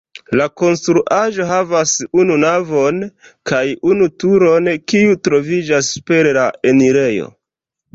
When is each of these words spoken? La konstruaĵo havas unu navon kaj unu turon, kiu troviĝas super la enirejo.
La 0.39 0.45
konstruaĵo 0.61 1.45
havas 1.49 1.93
unu 2.23 2.39
navon 2.45 2.99
kaj 3.53 3.63
unu 3.93 4.11
turon, 4.25 4.75
kiu 4.91 5.23
troviĝas 5.29 5.97
super 5.97 6.35
la 6.43 6.53
enirejo. 6.75 7.35